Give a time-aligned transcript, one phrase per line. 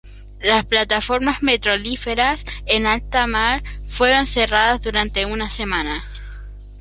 [0.39, 6.03] Las plataformas petrolíferas en alta mar fueron cerradas durante una semana.